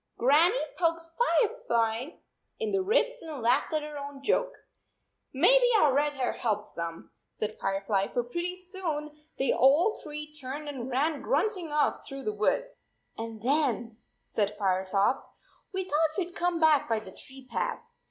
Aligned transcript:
Grannie 0.17 0.65
poked 0.79 1.03
Firefly 1.15 2.17
in 2.57 2.71
the 2.71 2.81
ribs 2.81 3.21
and 3.21 3.39
laughed 3.39 3.71
at 3.71 3.83
her 3.83 3.99
own 3.99 4.23
joke." 4.23 4.55
Maybe 5.31 5.69
our 5.77 5.93
red 5.93 6.13
hair 6.13 6.31
helped 6.33 6.65
some," 6.65 7.11
said 7.29 7.59
Firefly, 7.61 8.07
"for 8.07 8.23
pretty 8.23 8.55
soon 8.55 9.15
they 9.37 9.53
all 9.53 9.93
three 10.01 10.33
turned 10.33 10.67
and 10.67 10.89
ran 10.89 11.21
grunting 11.21 11.71
off 11.71 12.03
through 12.07 12.23
the 12.23 12.33
woods." 12.33 12.77
18 13.19 13.25
"And 13.27 13.41
then," 13.43 13.97
said 14.25 14.57
Firetop, 14.57 15.23
"we 15.71 15.83
thought 15.83 16.17
we 16.17 16.25
d 16.25 16.31
come 16.31 16.59
back 16.59 16.89
by 16.89 16.99
the 16.99 17.11
tree 17.11 17.47
path. 17.47 17.83